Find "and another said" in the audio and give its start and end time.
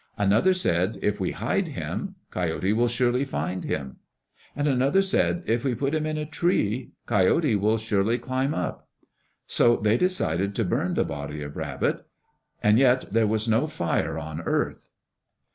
4.55-5.43